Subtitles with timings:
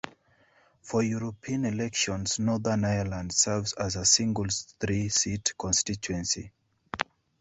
[0.81, 4.47] For European elections Northern Ireland serves as a single
[4.79, 6.51] three-seat constituency.